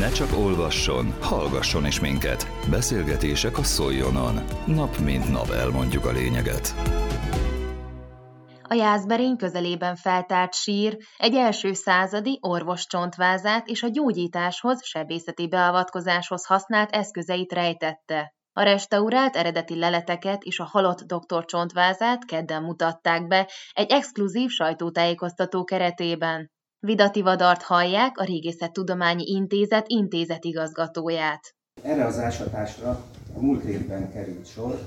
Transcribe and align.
Ne 0.00 0.10
csak 0.10 0.36
olvasson, 0.38 1.14
hallgasson 1.20 1.86
is 1.86 2.00
minket. 2.00 2.46
Beszélgetések 2.70 3.58
a 3.58 3.62
Szoljonon. 3.62 4.34
Nap 4.66 4.98
mint 4.98 5.30
nap 5.30 5.50
elmondjuk 5.50 6.04
a 6.04 6.12
lényeget. 6.12 6.74
A 8.62 8.74
Jászberény 8.74 9.36
közelében 9.36 9.96
feltárt 9.96 10.54
sír 10.54 10.96
egy 11.16 11.34
első 11.34 11.72
századi 11.72 12.38
orvos 12.40 12.86
csontvázát 12.86 13.68
és 13.68 13.82
a 13.82 13.88
gyógyításhoz, 13.88 14.84
sebészeti 14.84 15.48
beavatkozáshoz 15.48 16.46
használt 16.46 16.90
eszközeit 16.90 17.52
rejtette. 17.52 18.34
A 18.52 18.62
restaurált 18.62 19.36
eredeti 19.36 19.78
leleteket 19.78 20.42
és 20.42 20.58
a 20.58 20.64
halott 20.64 21.00
doktor 21.00 21.44
csontvázát 21.44 22.24
kedden 22.24 22.62
mutatták 22.62 23.26
be 23.26 23.48
egy 23.72 23.90
exkluzív 23.90 24.50
sajtótájékoztató 24.50 25.64
keretében. 25.64 26.50
Vidati 26.82 27.22
Vadart 27.22 27.62
hallják, 27.62 28.18
a 28.18 28.24
Régészettudományi 28.24 29.24
Intézet 29.26 29.84
intézetigazgatóját. 29.88 31.54
Erre 31.82 32.04
az 32.06 32.18
ásatásra 32.18 33.04
a 33.36 33.40
múlt 33.40 33.64
évben 33.64 34.12
került 34.12 34.46
sor, 34.46 34.78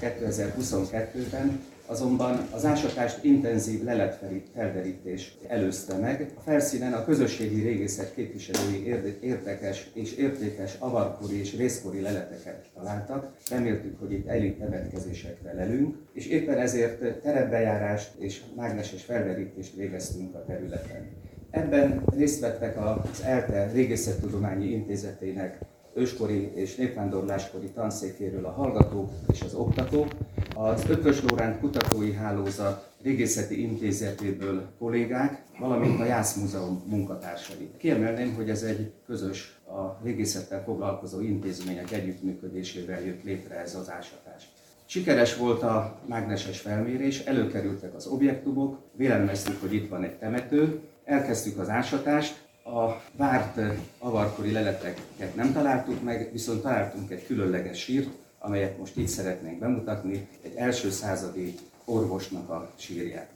2022-ben, 0.00 1.60
azonban 1.86 2.48
az 2.50 2.64
ásatást 2.64 3.24
intenzív 3.24 3.84
leletfelderítés 3.84 5.36
előzte 5.46 5.96
meg. 5.96 6.32
A 6.36 6.40
felszínen 6.40 6.92
a 6.92 7.04
közösségi 7.04 7.60
régészet 7.60 8.14
képviselői 8.14 8.86
érdekes 9.20 9.90
és 9.92 10.12
értékes 10.12 10.76
avarkori 10.78 11.38
és 11.38 11.56
részkori 11.56 12.00
leleteket 12.00 12.66
találtak. 12.74 13.32
Reméltük, 13.50 13.98
hogy 13.98 14.12
itt 14.12 14.26
elit 14.26 14.58
temetkezésekre 14.58 15.52
lelünk, 15.52 15.96
és 16.12 16.26
éppen 16.26 16.58
ezért 16.58 17.20
terepbejárást 17.22 18.10
és 18.18 18.42
mágneses 18.56 19.02
felderítést 19.04 19.74
végeztünk 19.74 20.34
a 20.34 20.44
területen. 20.44 21.26
Ebben 21.50 22.02
részt 22.16 22.40
vettek 22.40 22.76
az 22.76 23.22
ELTE 23.22 23.70
Régészettudományi 23.72 24.66
Intézetének 24.66 25.58
őskori 25.94 26.52
és 26.54 26.74
népvándorláskori 26.74 27.66
tanszékéről 27.66 28.44
a 28.44 28.50
hallgatók 28.50 29.10
és 29.32 29.42
az 29.42 29.54
oktatók, 29.54 30.08
az 30.54 30.84
Ökös 30.88 31.22
Lóránt 31.22 31.60
Kutatói 31.60 32.12
Hálózat 32.12 32.88
Régészeti 33.02 33.62
Intézetéből 33.62 34.68
kollégák, 34.78 35.42
valamint 35.58 36.00
a 36.00 36.04
Jász 36.04 36.36
Múzeum 36.36 36.82
munkatársai. 36.86 37.70
Kiemelném, 37.76 38.34
hogy 38.34 38.50
ez 38.50 38.62
egy 38.62 38.92
közös, 39.06 39.58
a 39.66 40.04
régészettel 40.04 40.62
foglalkozó 40.64 41.20
intézmények 41.20 41.92
együttműködésével 41.92 43.00
jött 43.00 43.22
létre 43.22 43.60
ez 43.60 43.74
az 43.74 43.90
ásatás. 43.90 44.48
Sikeres 44.86 45.36
volt 45.36 45.62
a 45.62 45.98
mágneses 46.06 46.60
felmérés, 46.60 47.18
előkerültek 47.20 47.94
az 47.94 48.06
objektumok, 48.06 48.78
vélemeztük, 48.96 49.60
hogy 49.60 49.74
itt 49.74 49.88
van 49.88 50.02
egy 50.02 50.18
temető, 50.18 50.80
elkezdtük 51.08 51.58
az 51.58 51.68
ásatást, 51.68 52.46
a 52.64 53.02
várt 53.16 53.60
avarkori 53.98 54.52
leleteket 54.52 55.34
nem 55.34 55.52
találtuk 55.52 56.02
meg, 56.02 56.28
viszont 56.32 56.62
találtunk 56.62 57.10
egy 57.10 57.26
különleges 57.26 57.78
sírt, 57.78 58.08
amelyet 58.38 58.78
most 58.78 58.96
itt 58.96 59.08
szeretnénk 59.08 59.58
bemutatni, 59.58 60.28
egy 60.42 60.54
első 60.56 60.90
századi 60.90 61.54
orvosnak 61.84 62.50
a 62.50 62.70
sírját. 62.76 63.28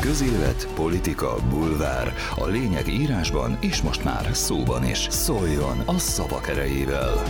Közélet, 0.00 0.68
politika, 0.74 1.34
bulvár. 1.50 2.12
A 2.36 2.46
lényeg 2.46 2.88
írásban 2.88 3.58
és 3.60 3.82
most 3.82 4.04
már 4.04 4.28
szóban 4.32 4.84
is. 4.84 5.06
Szóljon 5.10 5.78
a 5.86 5.98
szavak 5.98 6.48
erejével! 6.48 7.24